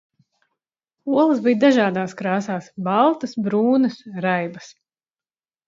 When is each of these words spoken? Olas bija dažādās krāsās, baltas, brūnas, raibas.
Olas 1.23 1.43
bija 1.47 1.59
dažādās 1.65 2.17
krāsās, 2.23 2.71
baltas, 2.89 3.39
brūnas, 3.51 4.01
raibas. 4.27 4.75